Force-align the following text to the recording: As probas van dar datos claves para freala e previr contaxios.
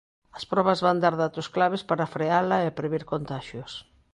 As 0.37 0.43
probas 0.51 0.79
van 0.85 0.97
dar 1.03 1.15
datos 1.23 1.47
claves 1.55 1.81
para 1.89 2.11
freala 2.15 2.57
e 2.67 2.75
previr 2.79 3.03
contaxios. 3.13 3.71